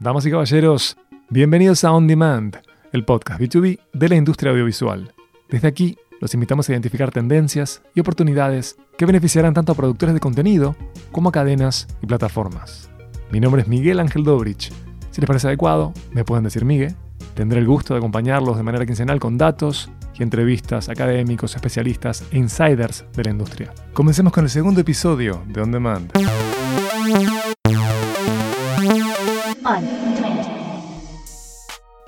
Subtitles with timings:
[0.00, 0.96] Damas y caballeros,
[1.30, 2.56] bienvenidos a On Demand,
[2.92, 5.14] el podcast B2B de la industria audiovisual.
[5.48, 10.20] Desde aquí, los invitamos a identificar tendencias y oportunidades que beneficiarán tanto a productores de
[10.20, 10.74] contenido
[11.12, 12.90] como a cadenas y plataformas.
[13.30, 14.72] Mi nombre es Miguel Ángel Dobrich.
[15.10, 16.94] Si les parece adecuado, me pueden decir Miguel.
[17.34, 22.38] Tendré el gusto de acompañarlos de manera quincenal con datos y entrevistas académicos, especialistas e
[22.38, 23.72] insiders de la industria.
[23.92, 26.12] Comencemos con el segundo episodio de On Demand.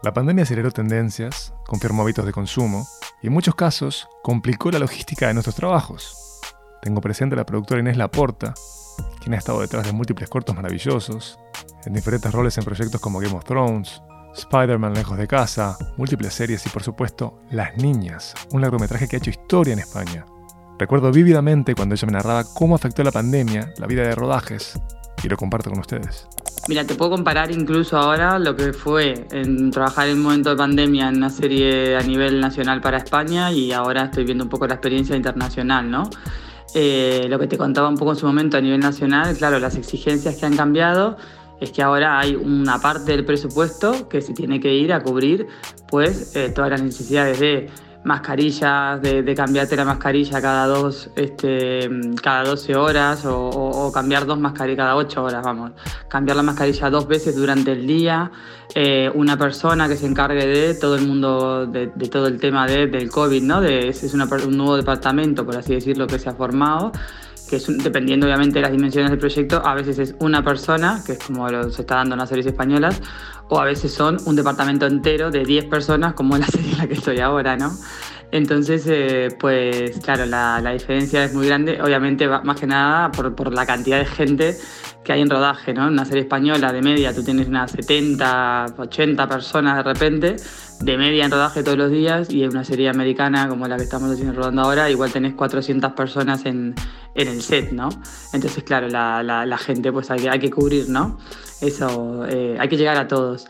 [0.03, 2.87] La pandemia aceleró tendencias, confirmó hábitos de consumo
[3.23, 6.39] y en muchos casos complicó la logística de nuestros trabajos.
[6.83, 8.53] Tengo presente a la productora Inés Laporta,
[9.23, 11.39] quien ha estado detrás de múltiples cortos maravillosos,
[11.87, 14.03] en diferentes roles en proyectos como Game of Thrones,
[14.35, 19.19] Spider-Man Lejos de Casa, múltiples series y por supuesto Las Niñas, un largometraje que ha
[19.19, 20.27] hecho historia en España.
[20.79, 24.79] Recuerdo vívidamente cuando ella me narraba cómo afectó la pandemia la vida de rodajes
[25.23, 26.27] y lo comparto con ustedes.
[26.69, 30.57] Mira, te puedo comparar incluso ahora lo que fue en trabajar en un momento de
[30.57, 34.67] pandemia en una serie a nivel nacional para España y ahora estoy viendo un poco
[34.67, 36.11] la experiencia internacional, ¿no?
[36.75, 39.77] Eh, lo que te contaba un poco en su momento a nivel nacional, claro, las
[39.77, 41.17] exigencias que han cambiado
[41.61, 45.47] es que ahora hay una parte del presupuesto que se tiene que ir a cubrir
[45.89, 47.71] pues eh, todas las necesidades de
[48.07, 51.91] mascarillas, de, cambiarte la mascarilla cada dos, este,
[52.23, 55.73] cada 12 horas o, cambiar dos mascarillas cada 8 horas, vamos.
[56.09, 58.31] Cambiar la mascarilla dos veces durante el día,
[58.75, 62.87] eh, una persona que se encargue de todo el mundo, de, todo el tema de,
[62.87, 63.61] del COVID, ¿no?
[63.61, 66.93] De, es un nuevo departamento, por así decirlo, que se ha formado
[67.49, 71.13] que es dependiendo obviamente de las dimensiones del proyecto, a veces es una persona, que
[71.13, 73.01] es como lo, se está dando en las series españolas,
[73.49, 76.87] o a veces son un departamento entero de 10 personas, como la serie en la
[76.87, 77.73] que estoy ahora, ¿no?
[78.33, 83.35] Entonces, eh, pues claro, la, la, diferencia es muy grande, obviamente más que nada por,
[83.37, 84.57] por, la cantidad de gente
[85.07, 85.87] que hay en rodaje, ¿no?
[85.87, 90.37] En una serie española de media tú tienes unas 70, 80 personas de repente,
[90.81, 93.85] de media en rodaje todos los días, y en una serie americana como la que
[93.85, 96.75] estamos haciendo rodando ahora, igual tenés 400 personas en,
[97.15, 97.89] en el set, ¿no?
[98.33, 101.19] Entonces, claro, la, la, gente pues hay hay que cubrir, ¿no?
[101.61, 103.47] Eso, eh, hay que llegar a todos.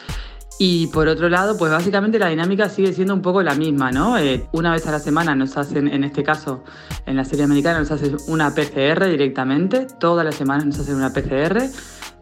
[0.59, 4.17] Y por otro lado, pues básicamente la dinámica sigue siendo un poco la misma, ¿no?
[4.17, 6.65] Eh, una vez a la semana nos hacen, en este caso,
[7.05, 11.13] en la serie americana, nos hacen una PCR directamente, todas las semanas nos hacen una
[11.13, 11.69] PCR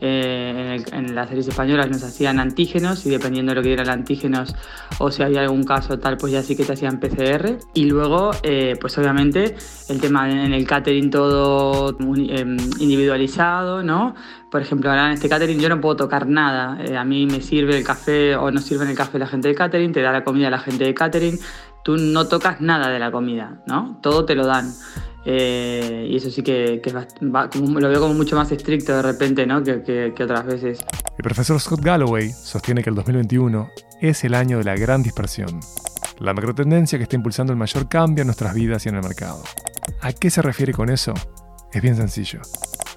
[0.06, 4.54] eh, en, las series españolas nos hacían antígenos y dependiendo de lo que dieran antígenos
[4.98, 7.56] o si había algún caso tal, pues ya sí que te hacían PCR.
[7.72, 9.56] Y luego, eh, pues obviamente,
[9.88, 14.14] el tema en el catering todo em, individualizado, ¿no?
[14.50, 16.84] Por ejemplo, ahora en este catering yo no puedo tocar nada.
[16.84, 19.54] Eh, a mí me sirve el café o no sirve el café la gente de
[19.54, 21.38] catering, te da la comida la gente de catering.
[21.82, 23.98] Tú no tocas nada de la comida, ¿no?
[24.02, 24.70] Todo te lo dan.
[25.26, 26.82] Eh, y eso sí que,
[27.20, 29.62] lo veo como mucho más estricto de repente ¿no?
[29.62, 30.84] que, otras veces.
[31.16, 33.70] El profesor Scott Galloway sostiene que el 2021
[34.00, 35.60] es el año de la gran dispersión,
[36.18, 39.42] la macrotendencia que está impulsando el mayor cambio en nuestras vidas y en el mercado.
[40.00, 41.14] ¿A qué se refiere con eso?
[41.72, 42.40] Es bien sencillo.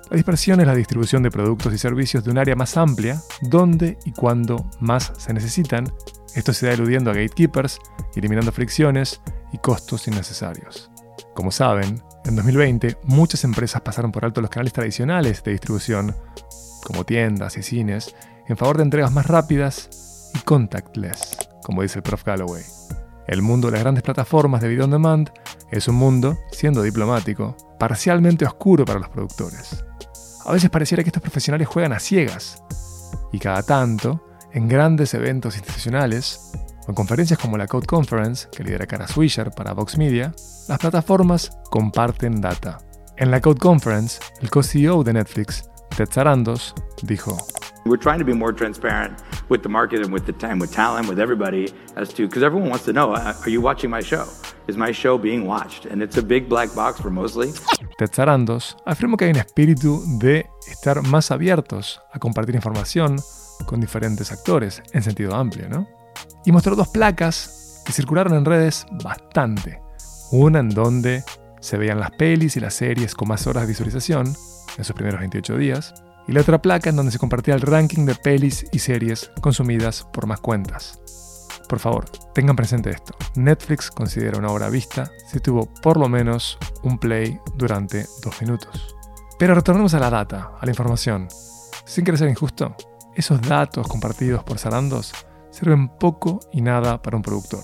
[0.10, 3.98] La dispersión es la distribución de productos y servicios de un área más amplia, donde
[4.06, 5.92] y cuando más se necesitan.
[6.34, 7.80] Esto se da eludiendo a gatekeepers,
[8.16, 9.22] eliminando fricciones
[9.52, 10.90] y costos innecesarios.
[11.34, 16.16] Como saben, en 2020, muchas empresas pasaron por alto los canales tradicionales de distribución,
[16.84, 18.16] como tiendas y cines,
[18.48, 22.64] en favor de entregas más rápidas y contactless, como dice el prof Galloway.
[23.28, 25.32] El mundo de las grandes plataformas de video on demand
[25.72, 29.84] es un mundo, siendo diplomático, parcialmente oscuro para los productores.
[30.46, 32.64] A veces pareciera que estos profesionales juegan a ciegas,
[33.32, 34.24] y cada tanto,
[34.54, 36.52] en grandes eventos institucionales,
[36.88, 40.34] en conferencias como la Code Conference, que lidera Cara Swisher para Vox Media,
[40.68, 42.78] las plataformas comparten data.
[43.18, 47.38] En la Code Conference, el co-CEO de Netflix, Ted Sarandos, dijo:
[47.86, 51.10] We're trying to be more transparent with the market and with the time, with talent,
[51.10, 54.26] with everybody, as to because everyone wants to know: Are you watching my show?
[54.68, 55.86] Is my show being watched?
[55.86, 57.52] And it's a big black box for mostly.
[57.98, 63.16] Ted Sarandos afirmó que hay un espíritu de estar más abiertos a compartir información
[63.66, 65.97] con diferentes actores, en sentido amplio, ¿no?
[66.46, 69.82] Y mostró dos placas que circularon en redes bastante.
[70.32, 71.24] Una en donde
[71.62, 74.36] se veían las pelis y las series con más horas de visualización
[74.78, 75.94] en sus primeros 28 días,
[76.28, 80.06] y la otra placa en donde se compartía el ranking de pelis y series consumidas
[80.12, 81.00] por más cuentas.
[81.68, 83.14] Por favor, tengan presente esto.
[83.36, 88.96] Netflix considera una obra vista si tuvo por lo menos un play durante dos minutos.
[89.40, 91.28] Pero retornemos a la data, a la información.
[91.86, 92.76] Sin querer ser injusto,
[93.16, 95.14] esos datos compartidos por Sarandos
[95.58, 97.64] sirven poco y nada para un productor.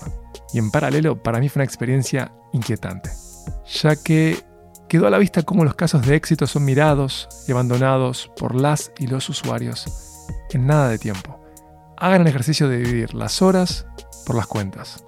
[0.52, 3.10] Y en paralelo, para mí fue una experiencia inquietante,
[3.66, 4.38] ya que
[4.88, 8.92] quedó a la vista cómo los casos de éxito son mirados y abandonados por las
[8.98, 9.86] y los usuarios
[10.50, 11.40] en nada de tiempo.
[11.96, 13.86] hagan el ejercicio de dividir las horas
[14.26, 15.04] por las cuentas.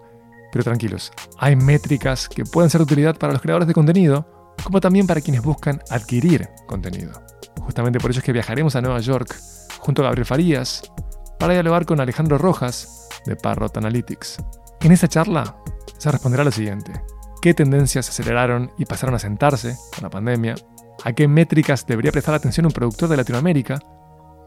[0.52, 4.80] Pero tranquilos, hay métricas que pueden ser de utilidad para los creadores de contenido, como
[4.80, 7.12] también para quienes buscan adquirir contenido.
[7.60, 9.36] Justamente por eso es que viajaremos a Nueva York
[9.80, 10.82] junto a Gabriel Farías
[11.38, 14.38] para dialogar con Alejandro Rojas de Parrot Analytics.
[14.80, 15.56] En esa charla
[15.98, 16.92] se responderá lo siguiente.
[17.42, 20.54] ¿Qué tendencias se aceleraron y pasaron a sentarse con la pandemia?
[21.04, 23.78] ¿A qué métricas debería prestar atención un productor de Latinoamérica?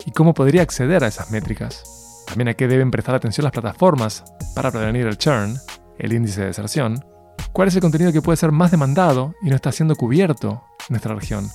[0.05, 1.83] ¿Y cómo podría acceder a esas métricas?
[2.27, 4.23] También a qué deben prestar atención las plataformas
[4.55, 5.57] para prevenir el churn,
[5.97, 7.03] el índice de deserción.
[7.53, 10.87] ¿Cuál es el contenido que puede ser más demandado y no está siendo cubierto en
[10.93, 11.49] nuestra región?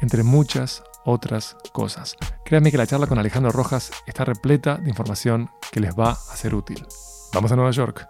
[0.00, 2.16] Entre muchas otras cosas.
[2.44, 6.36] Créanme que la charla con Alejandro Rojas está repleta de información que les va a
[6.36, 6.84] ser útil.
[7.32, 8.08] Vamos a Nueva York.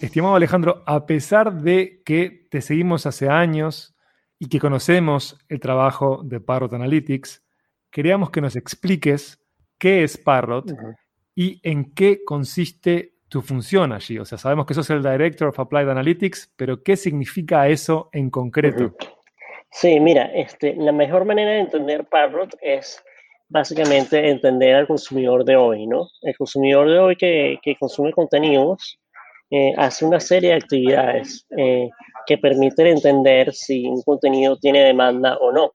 [0.00, 3.94] Estimado Alejandro, a pesar de que te seguimos hace años
[4.38, 7.42] y que conocemos el trabajo de Parrot Analytics,
[7.90, 9.38] queríamos que nos expliques
[9.78, 10.72] qué es Parrot
[11.34, 14.18] y en qué consiste tu función allí.
[14.18, 18.28] O sea, sabemos que sos el Director of Applied Analytics, pero ¿qué significa eso en
[18.28, 18.94] concreto?
[19.70, 23.02] Sí, mira, este, la mejor manera de entender Parrot es
[23.48, 26.08] básicamente entender al consumidor de hoy, ¿no?
[26.22, 28.98] El consumidor de hoy que, que consume contenidos
[29.50, 31.88] eh, hace una serie de actividades eh,
[32.26, 35.72] que permiten entender si un contenido tiene demanda o no.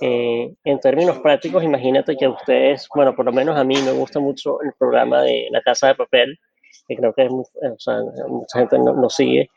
[0.00, 4.20] Eh, en términos prácticos, imagínate que ustedes, bueno, por lo menos a mí me gusta
[4.20, 6.38] mucho el programa de La Casa de Papel,
[6.86, 9.48] que creo que es o sea, mucha gente no, no sigue,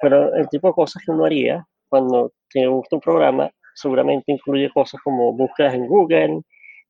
[0.00, 4.70] pero el tipo de cosas que uno haría cuando te gusta un programa seguramente incluye
[4.70, 6.42] cosas como búsquedas en Google,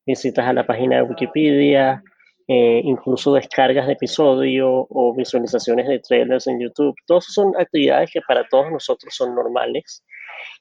[0.06, 2.02] visitas a la página de Wikipedia,
[2.48, 6.96] eh, incluso descargas de episodio o visualizaciones de trailers en YouTube.
[7.06, 10.04] Todas son actividades que para todos nosotros son normales.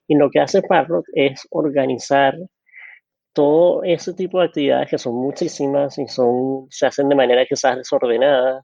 [0.07, 2.35] Y lo que hace Parrot es organizar
[3.33, 7.77] todo ese tipo de actividades que son muchísimas y son, se hacen de manera quizás
[7.77, 8.63] desordenada.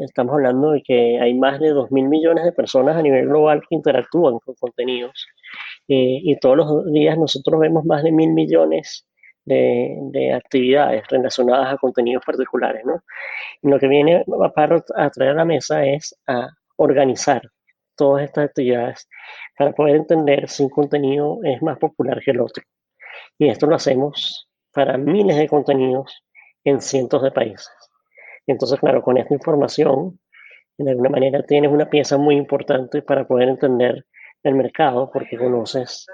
[0.00, 3.60] Estamos hablando de que hay más de 2 mil millones de personas a nivel global
[3.60, 5.26] que interactúan con contenidos.
[5.88, 9.06] Eh, y todos los días nosotros vemos más de mil millones
[9.44, 13.02] de, actividades relacionadas a contenidos particulares, ¿no?
[13.62, 17.42] Y lo que viene a, a traer a la mesa es a organizar
[17.96, 19.08] todas estas actividades
[19.58, 22.64] para poder entender si un contenido es más popular que el otro.
[23.38, 26.22] Y esto lo hacemos para miles de contenidos
[26.64, 27.81] en cientos de países.
[28.46, 30.18] Entonces, claro, con esta información,
[30.78, 34.06] de alguna manera tienes una pieza muy importante para poder entender
[34.42, 36.06] el mercado, porque conoces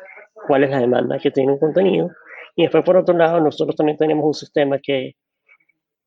[0.47, 2.11] cuál es la demanda que tiene un contenido.
[2.57, 5.15] Y después, por otro lado, nosotros también tenemos un sistema que,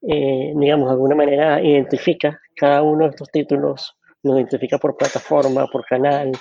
[0.01, 5.65] eh, digamos, de alguna manera identifica cada uno de estos títulos, lo identifica por plataforma,
[5.68, 6.31] por canal,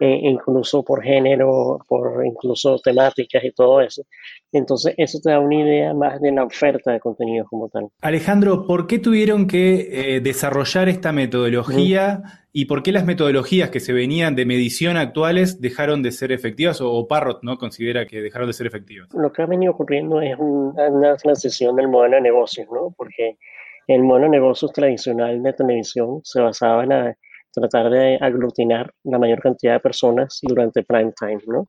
[0.00, 4.02] eh, incluso por género, por incluso temáticas y todo eso.
[4.50, 7.88] Entonces, eso te da una idea más de la oferta de contenido como tal.
[8.00, 13.78] Alejandro, ¿por qué tuvieron que eh, desarrollar esta metodología y por qué las metodologías que
[13.78, 18.48] se venían de medición actuales dejaron de ser efectivas o, Parrot no considera que dejaron
[18.48, 19.08] de ser efectivas?
[19.14, 22.92] Lo que ha venido ocurriendo es una transición del modelo de negocios, ¿no?
[22.96, 23.38] Porque
[23.86, 27.16] el modelo de negocios tradicional de televisión se basaba en la
[27.54, 31.68] tratar de aglutinar la mayor cantidad de personas durante prime time, ¿no?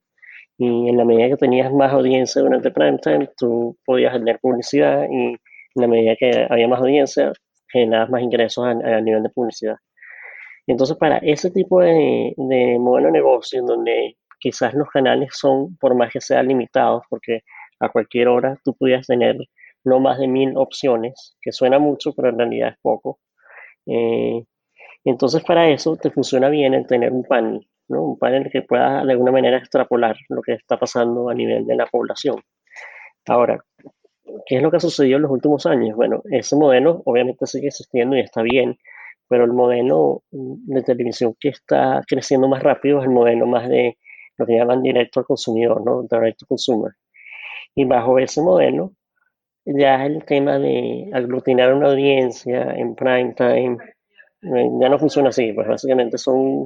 [0.58, 5.06] Y en la medida que tenías más audiencia durante prime time, tú podías generar publicidad
[5.10, 5.40] y en
[5.76, 7.34] la medida que había más audiencia,
[7.68, 9.76] generabas más ingresos a, nivel de publicidad.
[10.68, 15.78] Entonces, para ese tipo de, de modelo de negocio, en donde quizás los canales son,
[15.78, 17.42] por más que sean limitados, porque
[17.80, 19.38] a cualquier hora tú pudieras tener
[19.84, 23.20] no más de mil opciones, que suena mucho, pero en realidad es poco.
[23.86, 24.44] Eh,
[25.12, 28.04] entonces, para eso te funciona bien el tener un panel, ¿no?
[28.04, 31.76] Un panel que pueda de alguna manera extrapolar lo que está pasando a nivel de
[31.76, 32.42] la población.
[33.28, 33.64] Ahora,
[34.46, 35.96] ¿qué es lo que ha sucedido en los últimos años?
[35.96, 38.78] Bueno, ese modelo obviamente sigue existiendo y está bien,
[39.28, 43.98] pero el modelo de televisión que está creciendo más rápido es el modelo más de
[44.38, 46.04] lo que llaman directo al consumidor, ¿no?
[46.04, 46.92] Direct to consumer.
[47.76, 48.94] Y bajo ese modelo,
[49.66, 53.78] ya el tema de aglutinar una audiencia en prime time,
[54.80, 56.66] ya no funciona así, pues básicamente son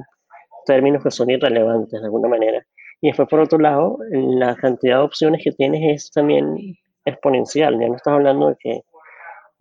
[0.66, 2.64] términos que son irrelevantes de alguna manera.
[3.00, 7.78] Y después, por otro lado, la cantidad de opciones que tienes es también exponencial.
[7.80, 8.82] Ya no estás hablando de que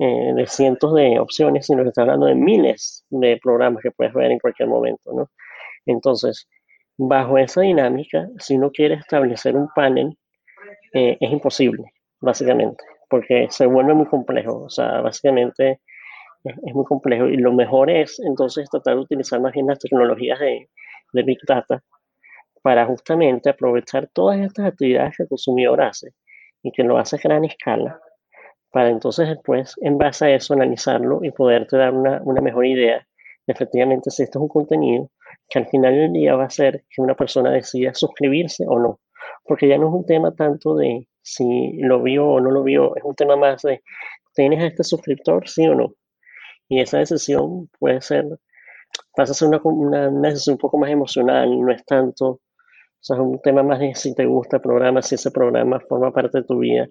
[0.01, 4.13] eh, de cientos de opciones, sino que estás hablando de miles de programas que puedes
[4.13, 5.29] ver en cualquier momento, ¿no?
[5.85, 6.47] Entonces,
[6.97, 10.17] bajo esa dinámica, si uno quiere establecer un panel,
[10.93, 11.83] eh, es imposible,
[12.21, 14.61] básicamente, porque se vuelve muy complejo.
[14.63, 15.81] O sea, básicamente
[16.43, 20.39] es, muy complejo y lo mejor es entonces tratar de utilizar más bien las tecnologías
[20.39, 20.69] de,
[21.11, 21.83] Big Data
[22.61, 26.11] para justamente aprovechar todas estas actividades que el consumidor hace
[26.61, 27.99] y que lo hace a gran escala,
[28.71, 33.07] para entonces después, en base a eso, analizarlo y poderte dar una, una mejor idea
[33.47, 35.09] de efectivamente si esto es un contenido
[35.49, 38.99] que al final del día va a ser que una persona decida suscribirse o no.
[39.43, 42.95] Porque ya no es un tema tanto de si lo vio o no lo vio,
[42.95, 43.81] es un tema más de,
[44.35, 45.93] ¿tienes a este suscriptor, sí o no?
[46.69, 48.25] Y esa decisión puede ser,
[49.15, 52.41] pasa a ser una, una, decisión un poco más emocional, no es tanto, o
[53.01, 56.11] sea, es un tema más de si te gusta el programa, si ese programa forma
[56.11, 56.87] parte de tu vida.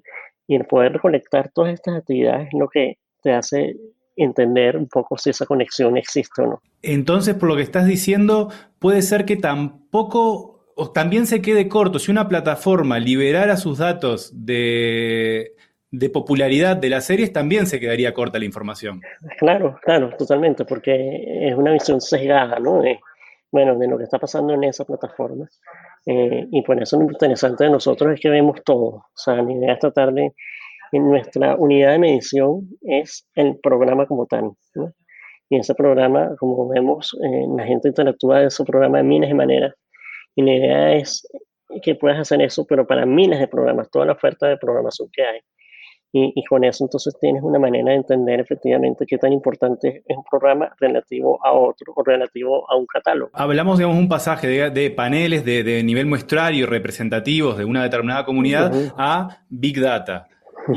[0.46, 3.76] Y el poder recolectar todas estas actividades es lo que te hace
[4.16, 6.62] entender un poco si esa conexión existe o no.
[6.82, 11.98] Entonces, por lo que estás diciendo, puede ser que tampoco, o también se quede corto,
[11.98, 15.52] si una plataforma liberara sus datos de,
[15.90, 19.00] de popularidad de las series, también se quedaría corta la información.
[19.38, 22.82] Claro, claro, totalmente, porque es una visión sesgada, ¿no?
[22.82, 23.00] De,
[23.50, 25.48] bueno, de lo que está pasando en esa plataforma.
[26.06, 28.88] Eh, y por eso lo interesante de nosotros es que vemos todo.
[28.88, 30.34] O sea, la idea es tratar de
[30.92, 34.52] en nuestra unidad de medición es el programa como tal.
[34.74, 34.92] ¿no?
[35.50, 39.34] Y ese programa, como vemos, eh, la gente interactúa de ese programa de miles de
[39.34, 39.74] maneras.
[40.34, 41.26] Y la idea es
[41.82, 45.22] que puedas hacer eso, pero para miles de programas, toda la oferta de programación que
[45.22, 45.40] hay.
[46.10, 50.16] Y, y, con eso entonces tienes una manera de entender efectivamente qué tan importante es
[50.16, 53.30] un programa relativo a otro o relativo a un catálogo.
[53.34, 58.24] Hablamos, digamos, un pasaje de, de paneles de, de, nivel muestrario representativos de una determinada
[58.24, 58.94] comunidad uh -huh.
[58.96, 60.28] a Big Data.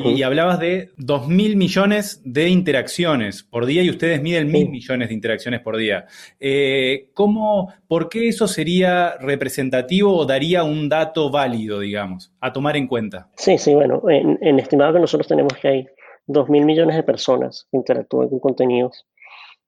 [0.06, 5.14] Y, hablabas de 2.000 millones de interacciones por día y ustedes miden mil millones de
[5.14, 6.06] interacciones por día.
[6.40, 12.78] Eh, ¿cómo, ¿Por qué eso sería representativo o daría un dato válido, digamos, a tomar
[12.78, 13.30] en cuenta?
[13.36, 15.88] Sí, sí, bueno, en, en estimado que nosotros tenemos que hay
[16.28, 19.06] 2.000 millones de personas que interactúan con contenidos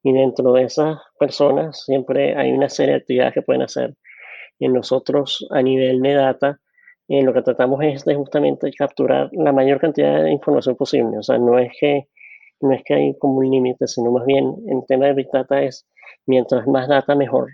[0.03, 3.95] y dentro de esas personas siempre hay una serie de actividades que pueden hacer.
[4.59, 6.59] Y nosotros a nivel de data
[7.13, 11.19] eh, lo que tratamos es de justamente capturar la mayor cantidad de información posible.
[11.19, 12.07] O sea, no es que,
[12.59, 15.61] no es que hay como un límite, sino más bien el tema de Big Data
[15.61, 15.87] es
[16.25, 17.49] mientras más data mejor,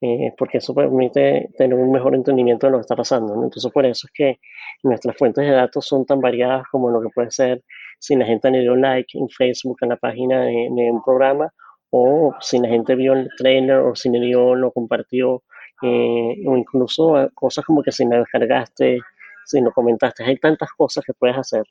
[0.00, 3.36] eh, porque eso permite tener un mejor entendimiento de lo que está pasando.
[3.36, 3.44] ¿no?
[3.44, 4.40] Entonces, por eso es que
[4.82, 7.62] nuestras fuentes de datos son tan variadas como lo que puede ser
[8.00, 11.52] si la gente le dio like en Facebook a la página de, de un programa
[11.90, 15.44] o si la gente vio el trailer o si le dio, lo compartió
[15.82, 19.00] eh, o incluso cosas como que si me descargaste,
[19.44, 21.64] si lo comentaste, hay tantas cosas que puedes hacer.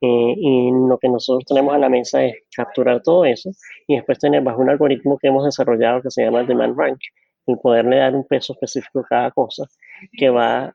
[0.00, 3.50] Eh, y lo que nosotros tenemos a la mesa es capturar todo eso
[3.86, 6.98] y después tener bajo un algoritmo que hemos desarrollado que se llama Demand Rank,
[7.46, 9.64] el poderle dar un peso específico a cada cosa
[10.12, 10.74] que va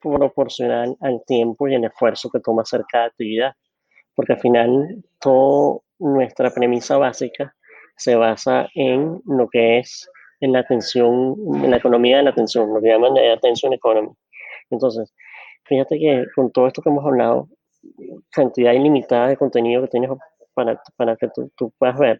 [0.00, 3.54] proporcional al tiempo y el esfuerzo que toma hacer cada actividad.
[4.14, 7.54] Porque al final, toda nuestra premisa básica
[7.96, 10.08] se basa en lo que es
[10.44, 14.10] en la atención, en la economía de la atención, lo que llaman la attention economy.
[14.70, 15.14] Entonces,
[15.64, 17.48] fíjate que con todo esto que hemos hablado,
[18.30, 20.10] cantidad ilimitada de contenido que tienes
[20.52, 22.18] para, para que tú, tú, puedas ver,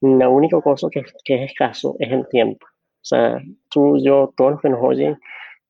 [0.00, 2.66] la única cosa que, que es escaso es el tiempo.
[2.66, 3.40] O sea,
[3.70, 5.18] tú, yo, todos los que nos oyen,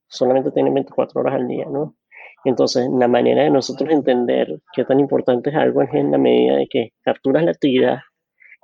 [0.08, 1.96] solamente tienen 24 horas al día, ¿no?
[2.44, 6.56] Entonces, la manera de nosotros entender qué tan importante es algo es en la medida
[6.56, 7.98] de que capturas la actividad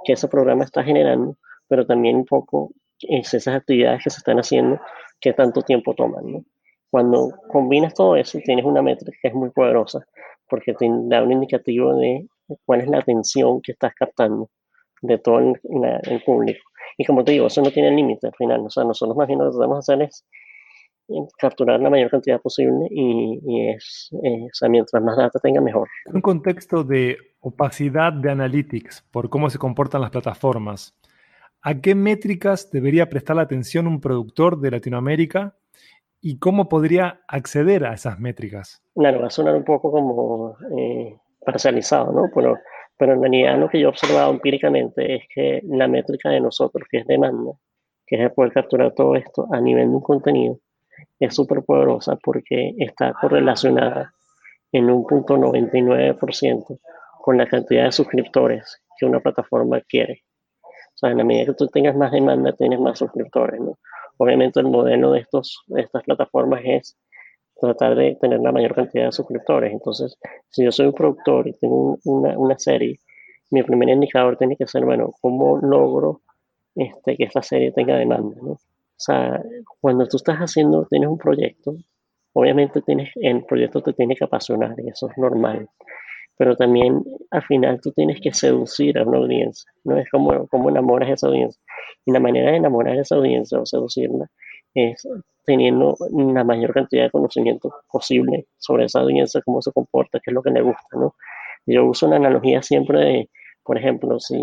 [0.04, 1.36] que ese programa está generando,
[1.68, 2.70] pero también un poco
[3.08, 4.80] es esas actividades que se están haciendo,
[5.20, 6.32] qué tanto tiempo toman.
[6.32, 6.44] ¿no?
[6.90, 10.04] Cuando combinas todo eso, tienes una métrica que es muy poderosa,
[10.48, 12.26] porque te da un indicativo de
[12.64, 14.50] cuál es la atención que estás captando
[15.00, 16.60] de todo el, la, el público.
[16.98, 18.60] Y como te digo, eso no tiene límite al final.
[18.60, 20.24] O sea, nosotros más bien lo que tratamos de hacer es
[21.38, 25.60] capturar la mayor cantidad posible y, y es, eh, o sea, mientras más data tenga,
[25.60, 25.88] mejor.
[26.06, 30.94] Un contexto de opacidad de analytics por cómo se comportan las plataformas,
[31.62, 35.54] ¿a qué métricas debería prestar la atención un productor de Latinoamérica
[36.20, 38.82] y cómo podría acceder a esas métricas?
[38.94, 42.30] Claro, va a sonar un poco como eh, parcializado, ¿no?
[42.34, 42.58] Pero,
[42.96, 46.86] pero en realidad lo que yo he observado empíricamente es que la métrica de nosotros,
[46.90, 47.52] que es demanda,
[48.06, 50.58] que es poder capturar todo esto a nivel de un contenido,
[51.18, 54.12] es súper poderosa porque está correlacionada
[54.72, 56.78] en un punto 99%
[57.20, 60.24] con la cantidad de suscriptores que una plataforma quiere.
[61.02, 63.76] Sea, en la medida que tú tengas más demanda, tienes más suscriptores, ¿no?
[64.18, 66.96] Obviamente el modelo de, estos, de estas plataformas es
[67.60, 69.72] tratar de tener la mayor cantidad de suscriptores.
[69.72, 70.16] Entonces,
[70.48, 73.00] si yo soy un productor y tengo una, una serie,
[73.50, 76.20] mi primer indicador tiene que ser, bueno, ¿cómo logro
[76.76, 78.36] este, que esta serie tenga demanda?
[78.40, 78.52] ¿no?
[78.52, 78.60] O
[78.96, 79.42] sea,
[79.80, 81.74] cuando tú estás haciendo, tienes un proyecto,
[82.32, 85.68] obviamente tienes, el proyecto te tiene que apasionar y eso es normal.
[86.42, 89.96] Pero también al final tú tienes que seducir a una audiencia, ¿no?
[89.96, 91.62] Es como, como enamoras a esa audiencia.
[92.04, 94.26] Y la manera de enamorar a esa audiencia o seducirla
[94.74, 95.06] es
[95.44, 100.34] teniendo la mayor cantidad de conocimiento posible sobre esa audiencia, cómo se comporta, qué es
[100.34, 101.14] lo que le gusta, ¿no?
[101.64, 103.30] Yo uso una analogía siempre de,
[103.62, 104.34] por ejemplo, si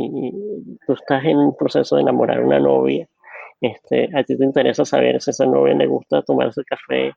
[0.88, 3.10] tú estás en un proceso de enamorar a una novia,
[3.60, 7.12] este, a ti te interesa saber si esa novia le gusta tomarse café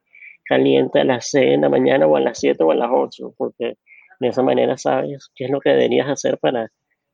[0.45, 3.35] caliente a las 6 de la mañana o a las 7 o a las 8,
[3.39, 3.77] porque
[4.23, 6.71] de esa manera sabes qué es lo que deberías hacer para,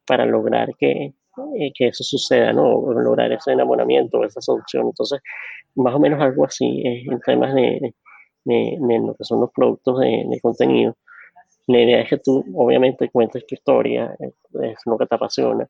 [0.06, 1.14] para lograr que,
[1.58, 2.92] eh, que eso suceda, ¿no?
[2.92, 4.86] lograr ese enamoramiento, esa solución.
[4.88, 5.20] Entonces,
[5.74, 7.94] más o menos algo así en temas de,
[8.44, 10.96] de, lo que son los productos de, de, contenido.
[11.66, 15.68] La idea es que tú, obviamente, cuentes tu historia, es lo que te apasiona,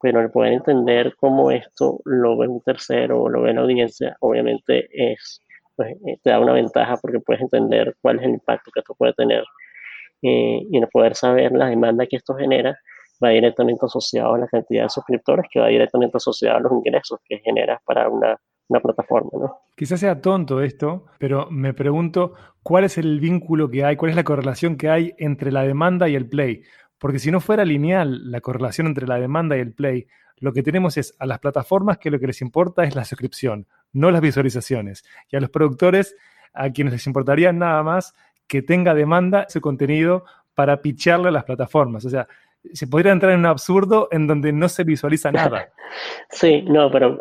[0.00, 4.16] pero el poder entender cómo esto lo ve un tercero o lo ve la audiencia,
[4.20, 5.42] obviamente es,
[5.76, 8.94] pues, eh, te da una ventaja porque puedes entender cuál es el impacto que esto
[8.94, 9.44] puede tener
[10.22, 12.78] eh, y el poder saber la demanda que esto genera
[13.22, 17.18] va directamente asociado a la cantidad de suscriptores, que va directamente asociado a los ingresos
[17.24, 19.30] que generas para una, una plataforma.
[19.32, 19.58] ¿no?
[19.76, 24.16] Quizás sea tonto esto, pero me pregunto cuál es el vínculo que hay, cuál es
[24.16, 26.62] la correlación que hay entre la demanda y el play.
[26.98, 30.06] Porque si no fuera lineal la correlación entre la demanda y el play,
[30.40, 33.66] lo que tenemos es a las plataformas que lo que les importa es la suscripción,
[33.92, 35.04] no las visualizaciones.
[35.30, 36.16] Y a los productores,
[36.52, 38.14] a quienes les importaría nada más
[38.48, 40.24] que tenga demanda su contenido
[40.54, 42.04] para picharle a las plataformas.
[42.04, 42.26] O sea,
[42.72, 45.70] se podría entrar en un absurdo en donde no se visualiza nada.
[46.28, 47.18] Sí, no, pero,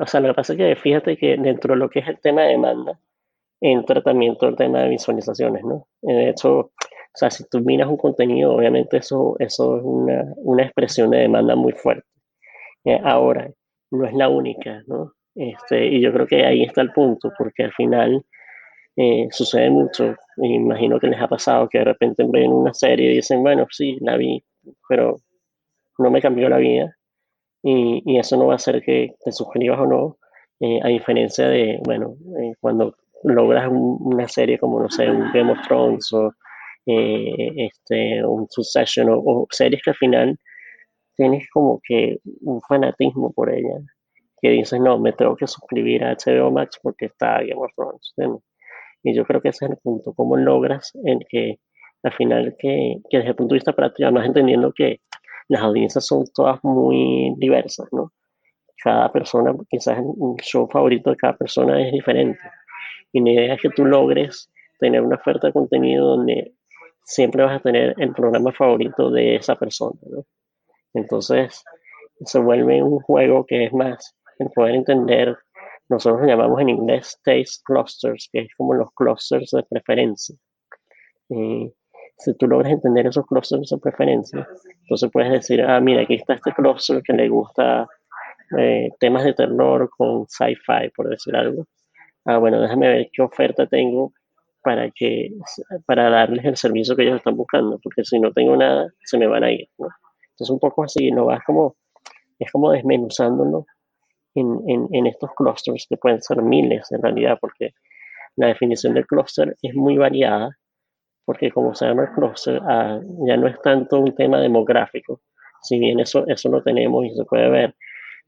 [0.00, 2.18] o, sea, lo que pasa es que fíjate que dentro de lo que es el
[2.18, 2.98] tema de demanda,
[3.60, 5.86] entra también todo el tema de visualizaciones, ¿no?
[6.02, 6.72] De hecho, o
[7.14, 11.54] sea, si tú miras un contenido, obviamente eso, eso es una, una expresión de demanda
[11.54, 12.08] muy fuerte.
[12.84, 13.48] Eh, ahora,
[13.92, 15.12] no es la única, ¿no?
[15.36, 18.24] Este, y yo creo que ahí está el punto, porque al final
[19.02, 23.12] eh, sucede mucho, me imagino que les ha pasado que de repente ven una serie
[23.12, 24.44] y dicen, bueno, sí, la vi,
[24.90, 25.16] pero
[25.96, 26.94] no me cambió la vida
[27.62, 30.18] y, eso no va a hacer que te suscribas o no,
[30.60, 35.50] eh, a diferencia de, bueno, eh, cuando logras una serie como, no sé, un Game
[35.50, 36.34] of Thrones o
[36.84, 40.38] este, un Succession o, series que al final
[41.16, 43.78] tienes como que un fanatismo por ella,
[44.42, 48.12] que dices, no, me tengo que suscribir a HBO Max porque está Game of Thrones.
[49.02, 51.58] Y yo creo que ese es el punto, cómo logras en que
[52.02, 55.00] al final que, que desde el punto de vista práctico, además entendiendo que
[55.48, 58.12] las audiencias son todas muy diversas, ¿no?
[58.82, 62.38] Cada persona, quizás un show favorito de cada persona es diferente.
[63.12, 66.54] Y la idea es que tú logres tener una oferta de contenido donde
[67.04, 70.24] siempre vas a tener el programa favorito de esa persona, ¿no?
[70.94, 71.64] Entonces,
[72.24, 75.36] se vuelve un juego que es más el poder entender
[75.90, 80.36] nosotros lo llamamos en inglés taste clusters, que es como los clusters de preferencia.
[81.30, 81.72] Eh,
[82.16, 84.46] si tú logras entender esos clusters de preferencia,
[84.82, 87.88] entonces puedes decir, ah, mira, aquí está este cluster que le gusta
[88.56, 91.66] eh, temas de terror con sci-fi, por decir algo.
[92.24, 94.12] Ah, bueno, déjame ver qué oferta tengo
[94.62, 95.30] para que
[95.86, 99.26] para darles el servicio que ellos están buscando, porque si no tengo nada, se me
[99.26, 99.88] van a ir, ¿no?
[100.30, 101.76] Entonces un poco así, no vas como,
[102.38, 103.66] es como desmenuzándolo
[104.34, 107.70] en, en, estos clusters, que pueden ser miles en realidad, porque
[108.36, 110.56] la definición del cluster es muy variada,
[111.24, 115.20] porque como se llama el cluster, ah, ya no es tanto un tema demográfico,
[115.62, 117.74] si bien eso, eso lo tenemos y se puede ver,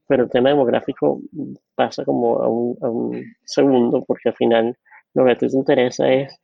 [0.07, 1.21] pero el tema demográfico
[1.75, 4.77] pasa como a un, a un segundo, porque al final
[5.13, 6.39] lo que a ti te interesa es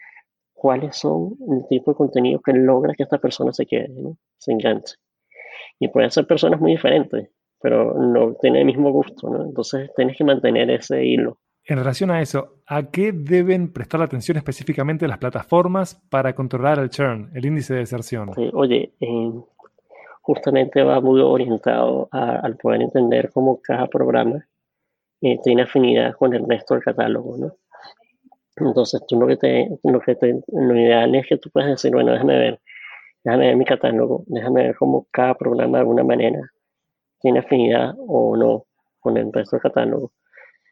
[0.54, 3.90] cuáles son el tipo de contenido que logra que esta persona se quede,
[4.38, 4.96] se enganche.
[5.80, 7.30] Y pueden ser personas muy diferentes
[7.62, 9.44] pero no tiene el mismo gusto, ¿no?
[9.44, 11.38] Entonces tienes que mantener ese hilo.
[11.66, 16.90] En relación a eso, ¿a qué deben prestar atención específicamente las plataformas para controlar el
[16.90, 18.32] churn, el índice de deserción?
[18.54, 19.32] oye, eh,
[20.22, 24.48] justamente va muy orientado al poder entender cómo cada programa
[25.22, 27.54] eh, tiene afinidad con el resto del catálogo, ¿no?
[28.56, 31.92] Entonces, tú lo que te, lo que te, lo ideal es que tú puedas decir,
[31.92, 32.60] bueno, déjame ver,
[33.24, 36.52] déjame ver mi catálogo, déjame ver cómo cada programa de alguna manera
[37.20, 38.66] tiene afinidad o no
[39.00, 40.12] con el resto del catálogo.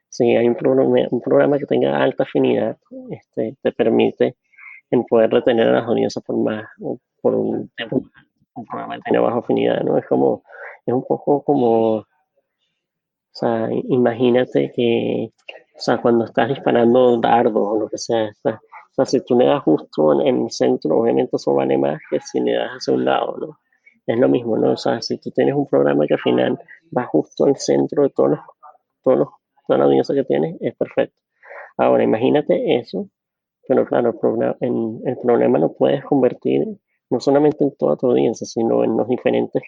[0.09, 2.77] Si hay un programa, un programa que tenga alta afinidad,
[3.09, 4.35] este, te permite
[4.89, 6.65] en poder retener a las audiencias por más,
[7.21, 8.01] por un tiempo
[8.55, 9.97] Un programa que tiene baja afinidad, ¿no?
[9.97, 10.43] Es como,
[10.85, 12.05] es un poco como, o
[13.31, 15.31] sea, imagínate que,
[15.75, 18.53] o sea, cuando estás disparando dardos o lo que sea, o
[18.95, 22.39] sea, si tú le das justo en, el centro, obviamente eso vale más que si
[22.39, 23.59] le das hacia un lado, ¿no?
[24.07, 24.71] Es lo mismo, ¿no?
[24.71, 26.59] O sea, si tú tienes un programa que al final
[26.97, 28.39] va justo al centro de todos los,
[29.03, 29.27] todos los,
[29.67, 31.21] toda la audiencia que tienes, es perfecto.
[31.75, 33.09] Ahora, imagínate eso,
[33.67, 36.65] pero claro, el problema, en, el problema lo puedes convertir
[37.09, 39.63] no solamente en toda tu audiencia, sino en los diferentes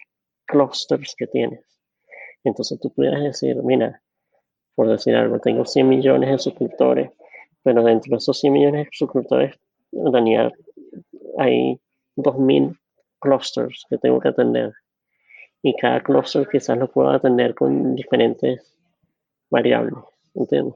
[0.46, 1.64] clusters que tienes.
[2.42, 4.02] Entonces tú pudieras decir, mira,
[4.74, 7.10] por decir algo, tengo 100 millones de suscriptores,
[7.62, 9.54] pero dentro de esos 100 millones de suscriptores,
[9.92, 10.52] en realidad
[11.38, 11.78] hay
[12.16, 12.78] 2.000
[13.20, 14.72] clusters que tengo que atender.
[15.62, 18.76] Y cada cluster quizás lo puedo atender con diferentes
[19.50, 20.02] variables,
[20.34, 20.74] ¿entiendes?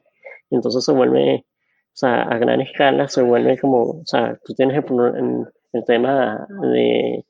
[0.50, 4.76] Entonces se vuelve, o sea, a gran escala se vuelve como, o sea, tú tienes
[4.76, 7.24] el, el tema de,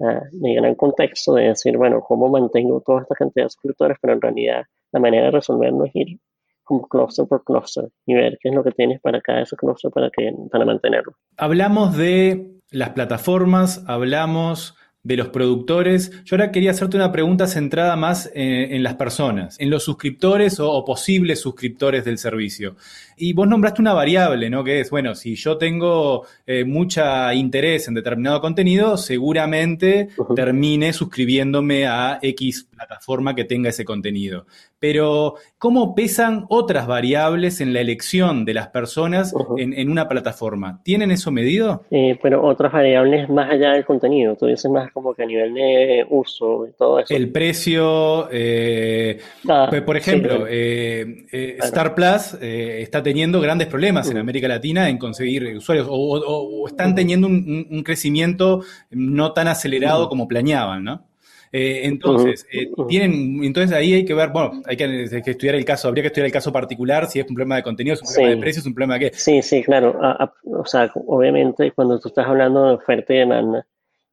[0.00, 3.98] ah, de gran contexto de decir, bueno, ¿cómo mantengo toda esta cantidad de suscriptores?
[4.00, 6.18] Pero en realidad la manera de resolverlo es ir
[6.64, 9.90] como cluster por cluster y ver qué es lo que tienes para cada ese cluster
[9.92, 11.12] para, que, para mantenerlo.
[11.36, 14.74] Hablamos de las plataformas, hablamos
[15.06, 16.10] de los productores.
[16.24, 20.58] Yo ahora quería hacerte una pregunta centrada más eh, en, las personas, en los suscriptores
[20.58, 22.76] o, posibles suscriptores del servicio.
[23.16, 24.62] Y vos nombraste una variable, ¿no?
[24.62, 31.86] Que es, bueno, si yo tengo eh, mucha interés en determinado contenido, seguramente termine suscribiéndome
[31.86, 34.46] a X plataforma que tenga ese contenido.
[34.78, 40.82] Pero, ¿cómo pesan otras variables en la elección de las personas en, una plataforma?
[40.84, 41.84] ¿Tienen eso medido?
[41.90, 45.54] Eh, pero otras variables más allá del contenido, tú dices más como que a nivel
[45.54, 47.14] de uso y todo eso.
[47.14, 51.26] El precio, eh, ah, por ejemplo, eh,
[51.60, 57.28] Star Plus está teniendo grandes problemas en América Latina en conseguir usuarios o, están teniendo
[57.28, 61.06] un, crecimiento no tan acelerado como planeaban, ¿no?
[61.52, 65.86] Eh, entonces, eh, tienen, entonces ahí hay que ver, bueno, hay que, estudiar el caso,
[65.86, 68.34] habría que estudiar el caso particular, si es un problema de contenido, es un problema
[68.34, 69.16] de precios, es un problema de qué.
[69.16, 69.96] Sí, sí, claro.
[70.42, 73.64] o sea, obviamente cuando tú estás hablando de oferta y demanda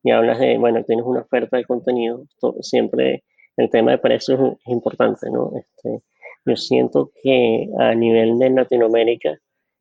[0.03, 2.27] y hablas de, bueno, tienes una oferta de contenido,
[2.62, 3.23] siempre
[3.58, 5.51] el tema de precios es importante, ¿no?
[5.58, 6.03] Este,
[6.45, 9.38] yo siento que a nivel de Latinoamérica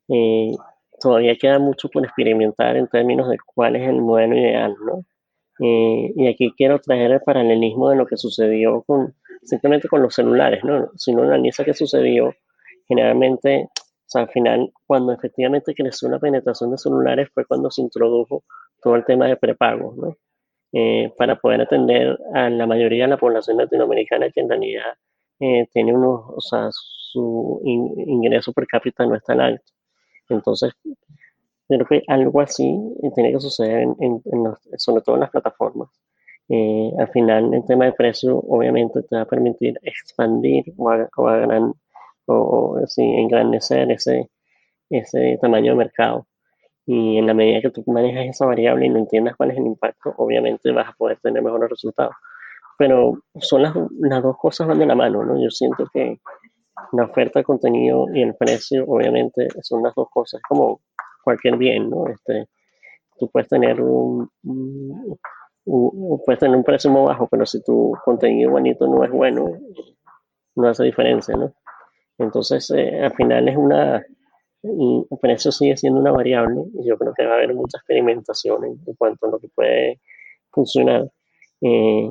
[0.09, 0.53] eh,
[1.01, 5.05] todavía queda mucho por experimentar en términos de cuál es el modelo ideal, ¿no?
[5.61, 10.15] Eh, y aquí quiero traer el paralelismo de lo que sucedió con, simplemente con los
[10.15, 10.91] celulares, ¿no?
[10.97, 12.35] Si uno analiza qué sucedió,
[12.89, 17.83] generalmente, o sea, al final, cuando efectivamente creció la penetración de celulares fue cuando se
[17.83, 18.45] introdujo
[18.83, 20.17] todo el tema de prepago, ¿no?
[20.73, 24.95] Eh, para poder atender a la mayoría de la población latinoamericana que en realidad
[25.43, 29.73] eh, tiene unos, o sea, su ingreso per cápita no es tan alto.
[30.29, 30.73] Entonces,
[31.69, 32.69] Creo que algo así
[33.03, 34.23] eh, tiene que suceder en,
[34.77, 35.89] sobre todo en las plataformas.
[36.49, 41.09] Eh, al final, el tema de precio obviamente te va a permitir expandir o, a,
[42.27, 44.29] o, engrandecer ese,
[44.91, 46.27] ese tamaño de mercado.
[46.85, 49.67] Y en la medida que tú manejas esa variable y no entiendas cuál es el
[49.67, 52.15] impacto, obviamente vas a poder tener mejores resultados.
[52.83, 55.41] Pero son las, las dos cosas van de la mano, ¿no?
[55.41, 56.19] Yo siento que
[56.91, 60.43] la oferta de contenido y el precio, obviamente, son las dos cosas.
[60.49, 60.81] Como
[61.23, 62.09] cualquier bien, ¿no?
[62.09, 62.49] Este,
[63.17, 64.29] tú puedes tener un,
[65.65, 69.47] puedes tener un precio muy bajo, pero si tu contenido bonito no es bueno,
[70.57, 71.55] no hace diferencia, ¿no?
[72.19, 74.05] Entonces, eh, al final es una,
[74.65, 78.65] el precio sigue siendo una variable y yo creo que va a haber mucha experimentación
[78.65, 80.01] en, cuanto a lo que puede
[80.51, 81.09] funcionar.
[81.61, 82.11] Eh,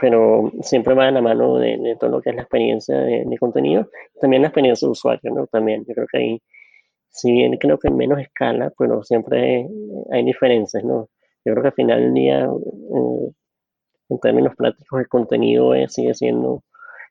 [0.00, 3.38] pero siempre va en la mano de, todo lo que es la experiencia de, de,
[3.38, 3.88] contenido,
[4.20, 5.46] también la experiencia de usuario, ¿no?
[5.46, 6.42] También, yo creo que ahí
[7.10, 9.68] si bien creo que en menos escala, pero siempre
[10.10, 11.08] hay diferencias, ¿no?
[11.44, 13.32] Yo creo que al final del día, eh,
[14.10, 16.62] en términos prácticos, el contenido sigue siendo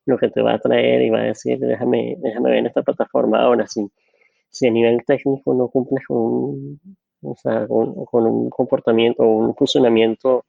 [0.05, 3.41] lo que te va a traer y va a decir, déjame, déjame ver esta plataforma
[3.41, 3.67] ahora.
[3.67, 3.87] Si,
[4.49, 6.79] si a nivel técnico no cumples con un,
[7.21, 10.45] o sea, con, con un comportamiento o un funcionamiento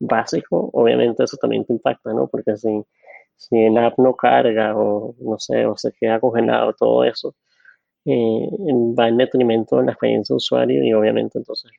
[0.00, 2.28] básico, obviamente eso también te impacta, ¿no?
[2.28, 2.84] Porque si,
[3.36, 7.34] si el app no carga o no sé, o se queda congelado, todo eso,
[8.06, 8.48] eh,
[8.98, 11.70] va en detrimento de la experiencia de usuario y obviamente entonces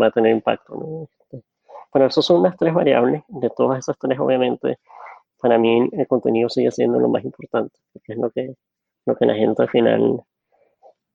[0.00, 0.74] va a tener impacto.
[0.74, 1.04] ¿no?
[1.04, 1.44] Este,
[1.92, 3.22] pero esas son las tres variables.
[3.28, 4.78] De todas esas tres, obviamente,
[5.40, 8.54] para mí el contenido sigue siendo lo más importante, porque es lo que,
[9.06, 10.22] lo que la gente al final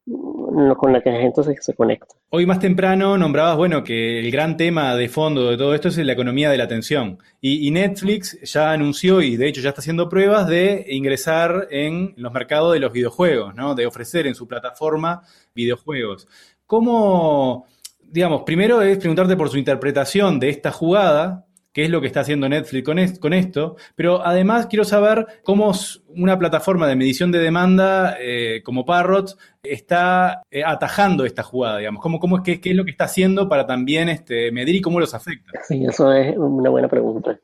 [0.05, 2.15] con la que la se, conecta.
[2.29, 5.97] Hoy más temprano nombrabas, bueno, que el gran tema de fondo de todo esto es
[5.97, 7.19] la economía de la atención.
[7.39, 12.33] Y, Netflix ya anunció, y de hecho ya está haciendo pruebas, de ingresar en los
[12.33, 13.75] mercados de los videojuegos, ¿no?
[13.75, 15.21] De ofrecer en su plataforma
[15.55, 16.27] videojuegos.
[16.67, 17.65] ¿Cómo,
[18.01, 22.21] digamos, primero es preguntarte por su interpretación de esta jugada, qué es lo que está
[22.21, 25.71] haciendo Netflix con, esto, pero además quiero saber cómo
[26.15, 32.01] una plataforma de medición de demanda eh, como Parrot está eh, atajando esta jugada, digamos,
[32.01, 34.99] cómo, es, qué, qué, es lo que está haciendo para también este, medir y cómo
[34.99, 35.51] los afecta.
[35.67, 37.39] Sí, eso es una buena pregunta.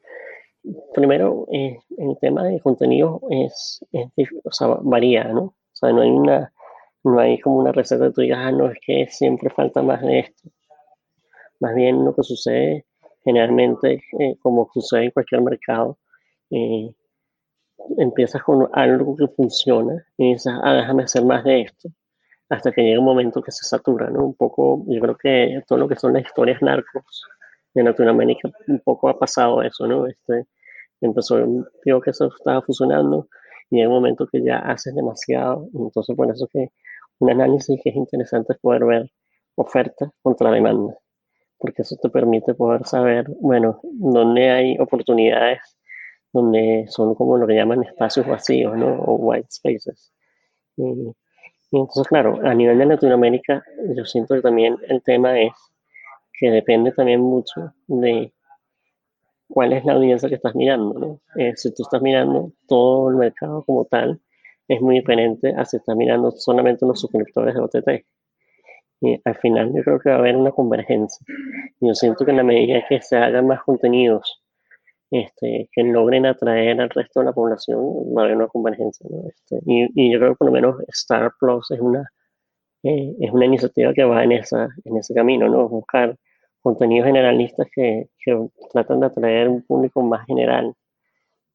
[0.94, 3.84] Primero, eh, el tema de contenido es,
[4.44, 5.42] o sea, varía, ¿no?
[5.42, 6.54] O sea, no hay una,
[7.04, 10.02] no hay como una receta que tú digas, ah, no, es que siempre falta más
[10.02, 10.50] de esto.
[11.60, 12.86] Más bien lo que sucede
[13.24, 15.98] generalmente, eh, como sucede en cualquier mercado,
[16.52, 16.94] eh,
[17.98, 21.90] empiezas con algo que funciona y dices, ah, déjame hacer más de esto,
[22.50, 24.26] hasta que llega un momento que se satura, ¿no?
[24.26, 27.24] Un poco, yo creo que todo lo que son las historias narcos
[27.74, 30.08] de Latinoamérica, un poco ha pasado eso, ¿no?
[30.08, 30.46] Este,
[31.02, 31.38] empezó,
[31.86, 33.28] digo que eso estaba funcionando
[33.70, 36.72] y llega un momento que ya haces demasiado, entonces por eso que
[37.20, 39.12] un análisis que es interesante es poder ver
[39.56, 40.98] oferta contra demanda,
[41.60, 45.60] porque eso te permite poder saber, bueno, dónde hay oportunidades,
[46.32, 48.96] donde son como lo que llaman espacios vacíos, ¿no?
[49.02, 50.14] O white spaces.
[50.78, 51.14] Y,
[51.72, 53.64] entonces, claro, a nivel de Latinoamérica,
[53.96, 55.54] yo siento que también el tema es
[56.34, 58.34] que depende también mucho de
[59.50, 61.22] cuál es la audiencia que estás mirando, ¿no?
[61.36, 64.22] Eh, si tú estás mirando todo el mercado como tal,
[64.68, 68.06] es muy diferente a si estás mirando solamente los suscriptores de OTT.
[69.02, 71.26] Y al final yo creo que va a haber una convergencia.
[71.80, 74.42] Yo siento que en la medida que se hagan más contenidos
[75.12, 77.80] este, que logren atraer al resto de la población,
[78.16, 79.08] va a haber una convergencia.
[79.28, 82.10] Este, y, yo creo que por lo menos Star Plus es una,
[82.84, 85.68] eh, es una iniciativa que va en, esa, en ese camino, ¿no?
[85.70, 86.16] buscar
[86.62, 88.38] contenidos generalistas que, que
[88.72, 90.74] tratan de atraer un público más general.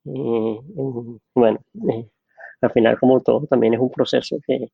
[0.04, 2.08] bueno, eh,
[2.60, 4.70] al final como todo también es un proceso que,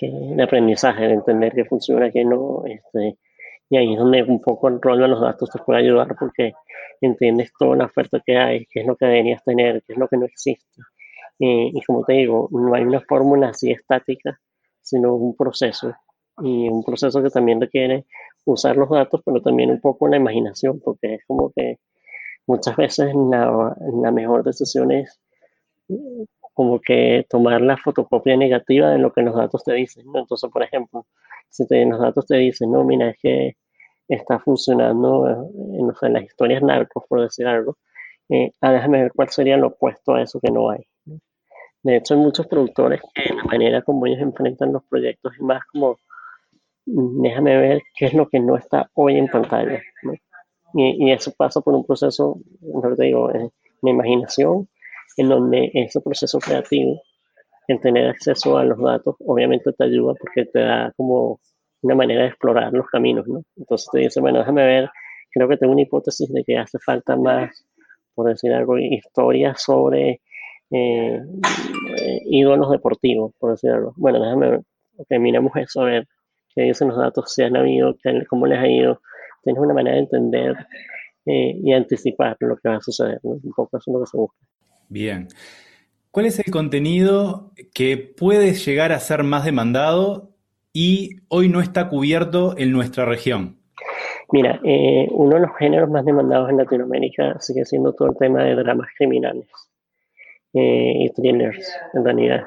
[0.00, 3.18] de aprendizaje, de entender qué funciona, qué no, este,
[3.68, 6.52] y ahí es donde un poco el rol de los datos te puede ayudar porque
[7.00, 10.08] entiendes toda la oferta que hay, qué es lo que deberías tener, qué es lo
[10.08, 10.82] que no existe.
[11.38, 14.40] y como te digo, no hay una fórmula así estática,
[14.82, 15.94] sino un proceso.
[16.42, 18.06] Y un proceso que también requiere
[18.44, 21.78] usar los datos, pero también un poco la imaginación, porque es como que
[22.46, 25.20] muchas veces la, la mejor decisión es
[26.56, 30.06] como que tomar la fotocopia negativa de lo que los datos te dicen.
[30.06, 30.20] ¿no?
[30.20, 31.06] Entonces, por ejemplo,
[31.50, 33.56] si te, los datos te dicen, no, mira, es que
[34.08, 37.76] está funcionando en, en las historias narcos, por decir algo,
[38.30, 40.80] eh, ah, déjame ver cuál sería lo opuesto a eso que no hay.
[41.82, 45.60] De hecho, hay muchos productores que la manera como ellos enfrentan los proyectos es más
[45.70, 45.98] como,
[46.86, 49.82] mm, déjame ver qué es lo que no está hoy en pantalla.
[50.72, 53.50] Y, y, eso pasa por un proceso, no te digo, eh,
[53.82, 54.68] de imaginación,
[55.16, 57.00] en donde ese proceso creativo,
[57.68, 61.40] el tener acceso a los datos, obviamente te ayuda porque te da como
[61.82, 63.42] una manera de explorar los caminos, ¿no?
[63.56, 64.90] Entonces te dice, bueno, déjame ver,
[65.32, 67.64] creo que tengo una hipótesis de que hace falta más,
[68.14, 70.20] por decir algo, historias sobre
[70.70, 71.20] eh,
[72.26, 73.92] ídolos deportivos, por decir algo.
[73.96, 74.60] Bueno, déjame ver,
[74.98, 76.08] ok, miremos eso, a ver
[76.54, 77.96] qué dicen los datos, si han habido,
[78.28, 79.00] cómo les ha ido.
[79.42, 80.56] Tienes una manera de entender
[81.26, 83.32] eh, y anticipar lo que va a suceder, ¿no?
[83.32, 84.38] Un poco eso es lo que se busca.
[84.88, 85.28] Bien.
[86.10, 90.30] ¿Cuál es el contenido que puede llegar a ser más demandado
[90.72, 93.58] y hoy no está cubierto en nuestra región?
[94.32, 98.42] Mira, eh, uno de los géneros más demandados en Latinoamérica sigue siendo todo el tema
[98.44, 99.46] de dramas criminales
[100.52, 102.44] eh, y thrillers, en realidad.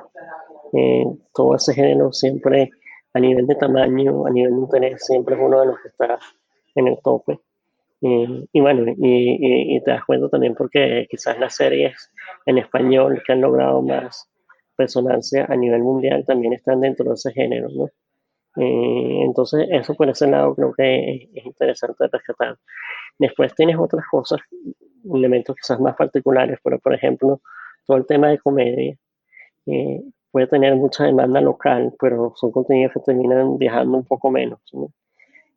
[0.73, 2.71] Eh, todo ese género siempre,
[3.13, 6.19] a nivel de tamaño, a nivel de interés, siempre es uno de los que está
[6.75, 7.39] en el tope.
[8.01, 12.11] Y bueno, y, te das cuenta también porque quizás las series
[12.45, 14.29] en español que han logrado más
[14.77, 17.89] resonancia a nivel mundial también están dentro de ese género, ¿no?
[18.55, 22.57] Entonces, eso por ese lado creo que es, interesante rescatar.
[23.17, 24.39] Después tienes otras cosas,
[25.13, 27.41] elementos quizás más particulares, pero por ejemplo,
[27.85, 28.97] todo el tema de comedia
[29.65, 34.59] eh, puede tener mucha demanda local, pero son contenidos que terminan viajando un poco menos.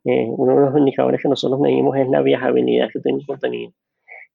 [0.05, 3.71] Eh, uno de los indicadores que nosotros medimos es la viajabilidad que tiene un contenido.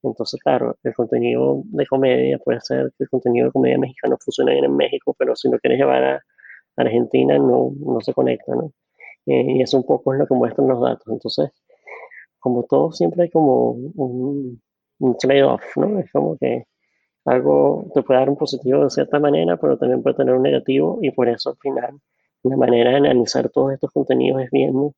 [0.02, 4.52] Entonces, claro, el contenido de comedia puede ser que el contenido de comedia mexicano funcione
[4.52, 6.22] bien en México, pero si lo quieres llevar a
[6.76, 8.72] Argentina no, no se conecta, ¿no?
[9.26, 11.06] Eh, y eso un poco es lo que muestran los datos.
[11.08, 11.50] Entonces,
[12.38, 14.62] como todo, siempre hay como un,
[15.00, 15.98] un trade-off, ¿no?
[15.98, 16.64] Es como que
[17.24, 20.98] algo te puede dar un positivo de cierta manera, pero también puede tener un negativo
[21.02, 22.00] y por eso al final
[22.44, 24.94] la manera de analizar todos estos contenidos es viendo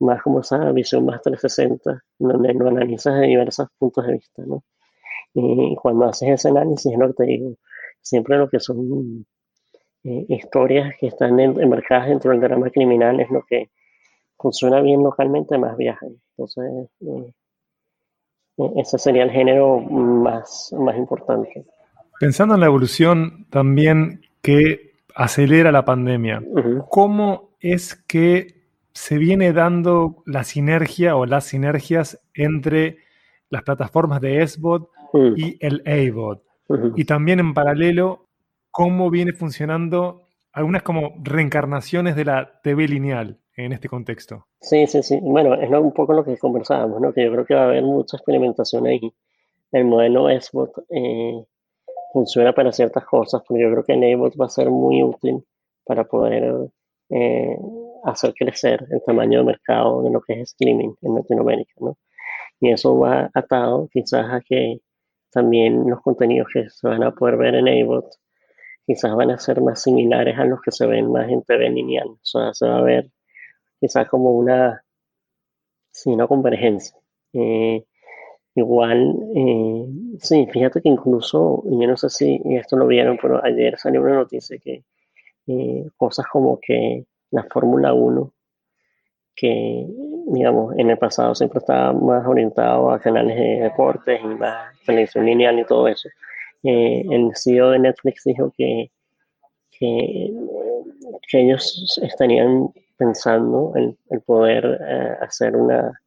[0.00, 4.64] más como esa visión más 360, donde lo analizas de diversos puntos de vista, ¿no?
[5.34, 7.54] Y cuando haces ese análisis, es lo que te digo,
[8.00, 9.26] siempre lo que son
[10.02, 13.70] eh, historias que están enmarcadas dentro del drama criminal es lo que
[14.38, 16.06] funciona bien localmente, más viaja.
[16.06, 17.32] Entonces, eh,
[18.56, 21.66] eh, ese sería el género más, más importante.
[22.18, 26.42] Pensando en la evolución también que acelera la pandemia,
[26.88, 28.59] ¿cómo es que
[29.00, 32.98] se viene dando la sinergia o las sinergias entre
[33.48, 35.32] las plataformas de SBOT mm.
[35.36, 36.42] y el ABOT.
[36.96, 38.28] Y también en paralelo,
[38.70, 44.46] cómo viene funcionando algunas como reencarnaciones de la TV lineal en este contexto.
[44.60, 45.18] Sí, sí, sí.
[45.22, 47.14] Bueno, es un poco lo que conversábamos, ¿no?
[47.14, 49.00] Que yo creo que va a haber mucha experimentación ahí.
[49.72, 51.42] El modelo SBOT eh,
[52.12, 55.42] funciona para ciertas cosas, pero yo creo que Enable va a ser muy útil
[55.86, 56.68] para poder
[57.08, 57.56] eh,
[58.04, 61.96] hacer crecer el tamaño de mercado de lo que es streaming en Latinoamérica, ¿no?
[62.60, 64.80] Y eso va atado quizás a que
[65.32, 68.06] también los contenidos que se van a poder ver en Avot
[68.86, 72.08] quizás van a ser más similares a los que se ven más en TV lineal.
[72.08, 73.10] O sea, se va a ver
[73.80, 74.82] quizás como una,
[75.92, 76.96] sí, una convergencia.
[77.32, 77.84] Eh,
[78.54, 79.86] igual, eh,
[80.18, 84.14] sí, fíjate que incluso, yo no sé si esto lo vieron, pero ayer salió una
[84.14, 84.84] noticia que
[85.46, 88.32] eh, cosas como que la Fórmula 1,
[89.34, 89.86] que
[90.28, 95.26] digamos en el pasado siempre estaba más orientado a canales de deportes y más televisión
[95.26, 96.08] lineal y todo eso.
[96.62, 98.90] Eh, el CEO de Netflix dijo que,
[99.78, 100.32] que,
[101.32, 106.00] ellos estarían pensando en el poder eh, hacer una,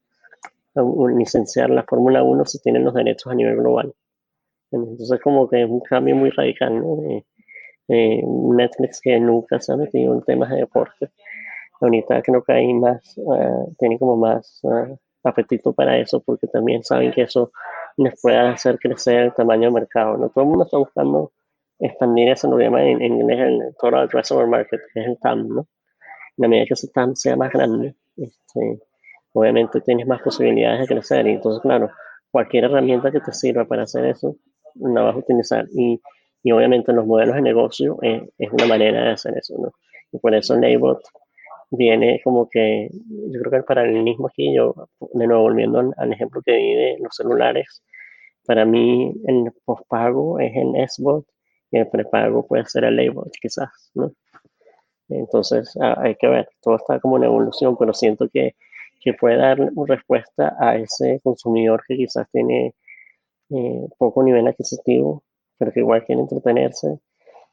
[1.18, 3.94] licenciar la Fórmula 1 si tienen los derechos a nivel global.
[4.72, 6.98] Entonces como que es un cambio muy radical, ¿no?
[7.88, 11.10] Netflix que nunca se ha metido en temas de deporte.
[11.82, 16.84] Ahorita creo que hay más, uh, tienen como más uh, apetito para eso porque también
[16.84, 17.52] saben que eso
[17.98, 20.18] les puede hacer crecer el tamaño del mercado.
[20.18, 20.30] ¿no?
[20.30, 21.32] Todo el mundo está buscando
[21.80, 25.62] expandir eso, lo en, inglés el Total Addressable Market, que es el TAM, ¿no?
[25.62, 28.80] En la medida que ese TAM sea más grande, este,
[29.34, 31.28] obviamente tienes más posibilidades de crecer.
[31.28, 31.90] Y entonces, claro,
[32.32, 34.38] cualquier herramienta que te sirva para hacer eso,
[34.76, 35.66] la vas a utilizar.
[35.76, 36.02] Y
[36.44, 39.72] y obviamente los modelos de negocio eh, es una manera de hacer eso, ¿no?
[40.12, 41.02] Y por eso Naybot
[41.72, 44.76] viene como que, yo creo que el paralelismo aquí, yo
[45.14, 47.82] de nuevo volviendo al, ejemplo que di de los celulares,
[48.46, 51.26] para mí el postpago es el SBOT
[51.72, 54.12] y el prepago puede ser el Naybot quizás, ¿no?
[55.10, 58.56] Entonces hay que ver, todo está como en evolución, pero siento que,
[59.02, 62.74] que puede dar respuesta a ese consumidor que quizás tiene
[63.50, 65.24] eh, poco nivel adquisitivo
[65.58, 67.00] pero que igual quiere entretenerse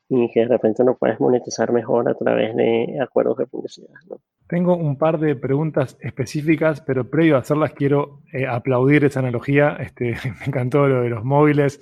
[0.09, 3.95] y que de repente no puedes monetizar mejor a través de acuerdos de publicidad.
[4.49, 9.77] Tengo un par de preguntas específicas, pero previo a hacerlas quiero eh, aplaudir esa analogía.
[9.79, 11.81] Este, me encantó lo de los móviles,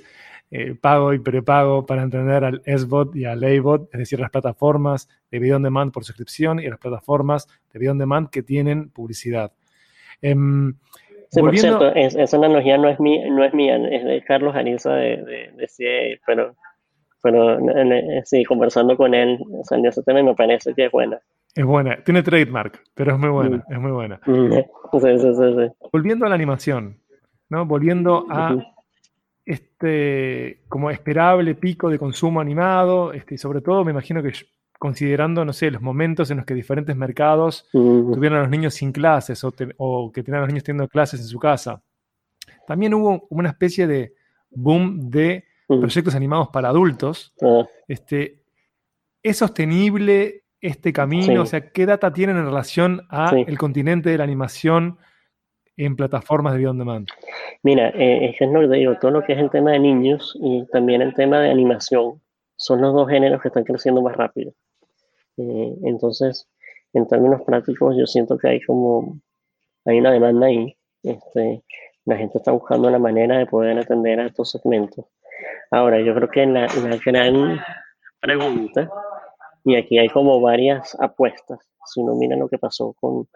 [0.50, 5.09] eh, pago y prepago para entender al SBOT y al ABOT, es decir, las plataformas
[5.31, 8.90] de video on demand por suscripción y las plataformas de video on demand que tienen
[8.90, 9.52] publicidad.
[10.20, 10.74] Em,
[11.30, 14.94] Sí, por cierto, esa analogía no es, mía, no es mía, es de Carlos Ariza
[14.94, 16.54] de, de, CIE, pero,
[17.22, 17.58] pero
[18.24, 21.20] sí, conversando con él, salió ese tema y me parece que es buena.
[21.54, 23.72] Es buena, tiene trademark, pero es muy buena, mm.
[23.72, 24.20] es muy buena.
[24.90, 26.96] Mm, sí, sí, sí, Volviendo a la animación,
[27.50, 27.66] ¿no?
[27.66, 28.56] Volviendo a
[29.44, 34.32] este como esperable pico de consumo animado, este, y sobre todo me imagino que
[34.78, 38.92] considerando, no sé, los momentos en los que diferentes mercados tuvieron a los niños sin
[38.92, 41.82] clases o, que tenían a los niños teniendo clases en su casa.
[42.66, 44.14] También hubo una especie de
[44.50, 47.34] boom de proyectos animados para adultos.
[47.42, 47.64] Ah.
[47.86, 48.42] Este,
[49.22, 51.42] ¿Es sostenible este camino?
[51.42, 54.98] O sea, ¿qué data tienen en relación al el continente de la animación
[55.76, 57.08] en plataformas de video on demand?
[57.62, 60.66] Mira, eh, es lo que digo, todo lo que es el tema de niños y
[60.66, 62.20] también el tema de animación
[62.56, 64.52] son los dos géneros que están creciendo más rápido.
[65.38, 66.48] Eh, entonces,
[66.92, 69.20] en términos prácticos, yo siento que hay como,
[69.85, 70.77] hay una demanda ahí.
[71.03, 71.62] Este,
[72.05, 75.07] la gente está buscando una manera de poder atender a estos segmentos.
[75.70, 77.61] Ahora, yo creo que la, la gran
[78.20, 78.90] pregunta,
[79.64, 83.29] y aquí hay como varias apuestas, si uno mira lo que pasó con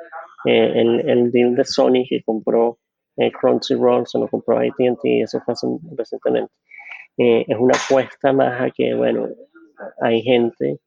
[0.44, 2.78] eh, el, el, deal de Sony que compró
[3.16, 5.54] eh, Crunchyroll, se lo compró AT&T, eso fue
[5.96, 6.52] recientemente.
[7.18, 9.28] Eh, es una apuesta más a que, bueno,
[10.00, 10.80] hay gente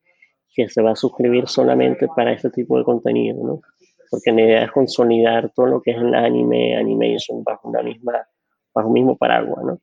[0.55, 3.61] que se va a suscribir solamente para este tipo de contenido, ¿no?
[4.09, 8.25] Porque la idea es consolidar todo lo que es el anime, animation, bajo una misma,
[8.73, 9.79] bajo un mismo paraguas, ¿no?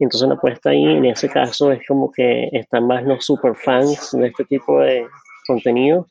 [0.00, 4.12] entonces la apuesta ahí, en ese caso, es como que están más los super fans
[4.12, 5.06] de este tipo de
[5.46, 6.06] contenido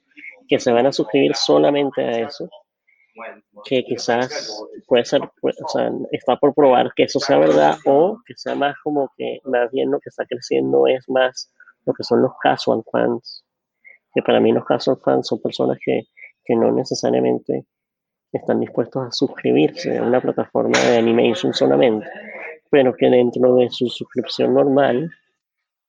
[0.47, 2.49] que se van a suscribir solamente a eso,
[3.65, 8.33] que quizás puede ser, o sea, está por probar que eso sea verdad o que
[8.35, 11.51] sea más como que más bien lo que está creciendo es más
[11.85, 13.43] lo que son los casual fans,
[14.13, 16.03] que para mí los casos fans son personas que,
[16.43, 17.65] que no necesariamente
[18.31, 22.07] están dispuestos a suscribirse a una plataforma de animation solamente,
[22.69, 25.09] pero que dentro de su suscripción normal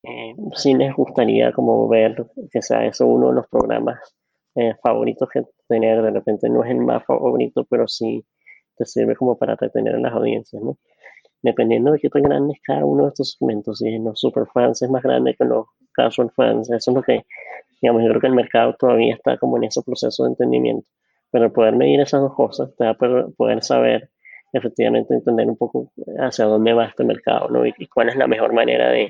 [0.03, 3.99] eh, sí les gustaría como ver que sea eso uno de los programas
[4.55, 8.25] eh, favoritos que tener, de repente no es el más favorito, pero sí
[8.77, 10.77] te sirve como para retener a las audiencias, ¿no?
[11.41, 14.89] Dependiendo de qué tan grande es cada uno de estos segmentos, si los superfans es
[14.89, 17.25] más grande que los casual fans, eso es lo que
[17.81, 20.87] Digamos, yo creo que el mercado todavía está como en ese proceso de entendimiento.
[21.31, 22.97] Pero poder medir esas dos cosas te va a
[23.37, 24.09] poder saber
[24.53, 27.65] efectivamente entender un poco hacia dónde va este mercado, ¿no?
[27.65, 29.09] Y, cuál es la mejor manera de,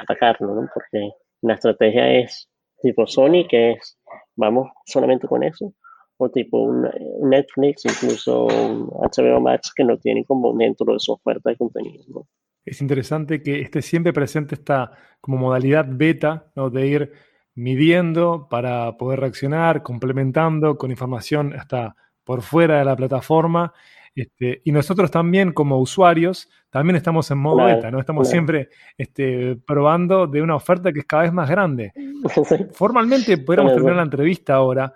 [0.00, 0.68] atacarlo, ¿no?
[0.74, 1.10] Porque
[1.42, 2.48] la estrategia es
[2.82, 3.98] tipo Sony, que es,
[4.36, 5.72] vamos solamente con eso,
[6.16, 6.88] o tipo un,
[7.22, 12.04] Netflix, incluso un HBO Max, que no tienen como dentro de su oferta de contenido,
[12.08, 12.28] ¿no?
[12.64, 16.68] Es interesante que esté siempre presente esta como modalidad beta, ¿no?
[16.68, 17.12] De ir
[17.54, 23.72] midiendo para poder reaccionar, complementando con información hasta por fuera de la plataforma.
[24.14, 28.00] Este, y nosotros también como usuarios, también estamos en modo beta, ¿no?
[28.00, 31.92] Estamos siempre este, probando de una oferta que es cada vez más grande.
[32.72, 34.92] Formalmente podríamos terminar la entrevista ahora,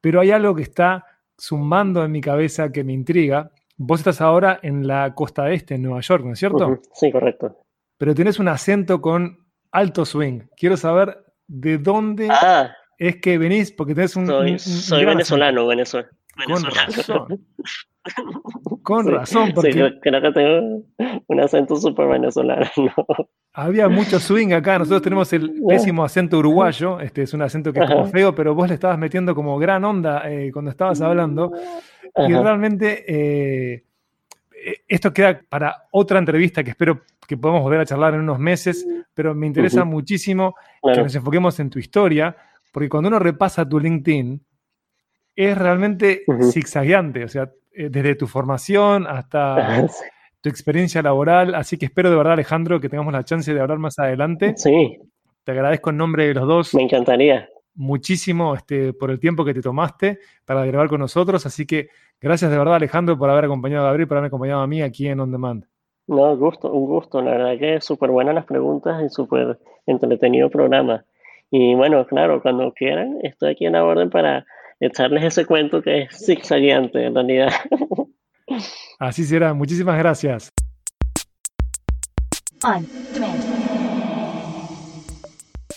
[0.00, 1.04] pero hay algo que está
[1.40, 3.50] zumbando en mi cabeza que me intriga.
[3.76, 6.80] Vos estás ahora en la costa este, en Nueva York, ¿no es cierto?
[6.92, 7.64] Sí, correcto.
[7.96, 10.40] Pero tenés un acento con alto swing.
[10.56, 12.70] Quiero saber de dónde ah.
[12.98, 14.26] es que venís, porque tenés un.
[14.58, 16.10] Soy, venezolano, venezolano.
[16.46, 17.46] Con razón.
[18.84, 19.72] Con razón, porque.
[19.72, 20.82] Sí, creo que tengo
[21.26, 22.66] un acento súper venezolano.
[23.54, 24.78] Había mucho swing acá.
[24.78, 27.00] Nosotros tenemos el pésimo acento uruguayo.
[27.00, 29.84] Este es un acento que es como feo, pero vos le estabas metiendo como gran
[29.84, 31.50] onda eh, cuando estabas hablando.
[32.16, 33.04] Y realmente.
[33.08, 33.84] Eh,
[34.86, 38.88] esto queda para otra entrevista que espero que podamos volver a charlar en unos meses,
[39.12, 42.34] pero me interesa muchísimo que nos enfoquemos en tu historia,
[42.72, 44.42] porque cuando uno repasa tu LinkedIn,
[45.36, 49.86] es realmente zigzagueante, o sea, eh, desde tu formación hasta
[50.40, 53.78] tu experiencia laboral, así que espero de verdad, Alejandro, que tengamos la chance de hablar
[53.78, 54.54] más adelante.
[54.56, 54.98] Sí.
[55.44, 56.74] Te agradezco en nombre de los dos.
[56.74, 57.46] Me encantaría.
[57.74, 62.50] Muchísimo este, por el tiempo que te tomaste para grabar con nosotros, así que gracias
[62.50, 65.20] de verdad, Alejandro, por haber acompañado a Gabriel, por haberme acompañado a mí aquí en
[65.20, 65.66] On Demand.
[66.08, 67.20] No, un gusto, un gusto.
[67.22, 71.04] La verdad que súper buenas las preguntas y súper entretenido programa.
[71.50, 74.44] Y bueno, claro, cuando quieran, estoy aquí en la orden para
[74.80, 77.52] echarles ese cuento que es zigzagueante en realidad.
[78.98, 79.52] Así será.
[79.52, 80.50] Muchísimas gracias.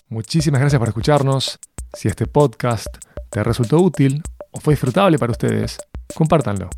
[0.09, 1.59] Muchísimas gracias por escucharnos.
[1.93, 2.87] Si este podcast
[3.29, 4.21] te resultó útil
[4.51, 5.77] o fue disfrutable para ustedes,
[6.15, 6.69] compártanlo.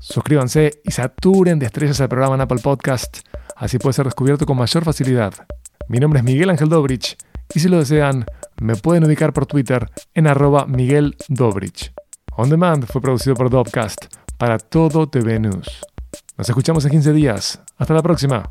[0.00, 3.18] Suscríbanse y saturen de estrellas al programa en Apple Podcast,
[3.56, 5.34] así puede ser descubierto con mayor facilidad.
[5.88, 7.16] Mi nombre es Miguel Ángel Dobrich
[7.54, 8.24] y si lo desean,
[8.60, 11.92] me pueden ubicar por Twitter en arroba Miguel Dobrich.
[12.36, 15.84] On Demand fue producido por Dopcast para todo TV News.
[16.36, 17.60] Nos escuchamos en 15 días.
[17.76, 18.50] Hasta la próxima.